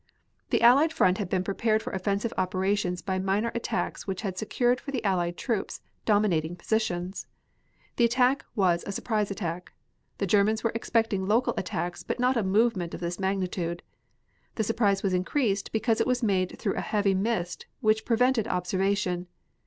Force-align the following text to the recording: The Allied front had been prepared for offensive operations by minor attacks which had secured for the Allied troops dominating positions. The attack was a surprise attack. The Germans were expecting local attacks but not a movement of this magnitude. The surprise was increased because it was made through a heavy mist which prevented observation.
The 0.49 0.63
Allied 0.63 0.91
front 0.91 1.19
had 1.19 1.29
been 1.29 1.43
prepared 1.43 1.83
for 1.83 1.93
offensive 1.93 2.33
operations 2.35 3.03
by 3.03 3.19
minor 3.19 3.51
attacks 3.53 4.07
which 4.07 4.21
had 4.23 4.35
secured 4.35 4.81
for 4.81 4.89
the 4.89 5.05
Allied 5.05 5.37
troops 5.37 5.79
dominating 6.05 6.55
positions. 6.55 7.27
The 7.97 8.05
attack 8.05 8.43
was 8.55 8.83
a 8.87 8.91
surprise 8.91 9.29
attack. 9.29 9.73
The 10.17 10.25
Germans 10.25 10.63
were 10.63 10.71
expecting 10.73 11.27
local 11.27 11.53
attacks 11.55 12.01
but 12.01 12.19
not 12.19 12.35
a 12.35 12.41
movement 12.41 12.95
of 12.95 12.99
this 12.99 13.19
magnitude. 13.19 13.83
The 14.55 14.63
surprise 14.63 15.03
was 15.03 15.13
increased 15.13 15.71
because 15.71 16.01
it 16.01 16.07
was 16.07 16.23
made 16.23 16.57
through 16.57 16.77
a 16.77 16.81
heavy 16.81 17.13
mist 17.13 17.67
which 17.81 18.03
prevented 18.03 18.47
observation. 18.47 19.27